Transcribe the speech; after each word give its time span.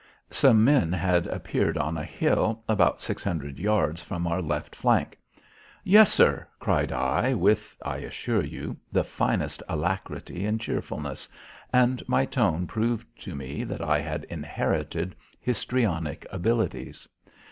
Some 0.31 0.63
men 0.65 0.91
had 0.91 1.27
appeared 1.27 1.77
on 1.77 1.95
a 1.95 2.03
hill 2.03 2.63
about 2.67 3.01
six 3.01 3.23
hundred 3.23 3.59
yards 3.59 4.01
from 4.01 4.25
our 4.25 4.41
left 4.41 4.75
flank. 4.75 5.15
"Yes, 5.83 6.11
sir," 6.11 6.47
cried 6.57 6.91
I 6.91 7.35
with, 7.35 7.77
I 7.85 7.97
assure 7.97 8.43
you, 8.43 8.77
the 8.91 9.03
finest 9.03 9.61
alacrity 9.69 10.43
and 10.47 10.59
cheerfulness, 10.59 11.29
and 11.71 12.01
my 12.09 12.25
tone 12.25 12.65
proved 12.65 13.05
to 13.25 13.35
me 13.35 13.63
that 13.65 13.83
I 13.83 13.99
had 13.99 14.23
inherited 14.23 15.15
histrionic 15.39 16.25
abilities. 16.31 17.07